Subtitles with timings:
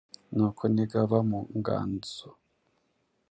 [0.35, 2.35] Nuko nigaba mu nganzoo